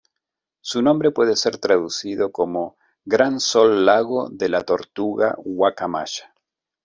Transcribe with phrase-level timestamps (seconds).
[0.61, 6.33] Su nombre puede ser traducido como "Gran Sol Lago de la Tortuga Guacamaya".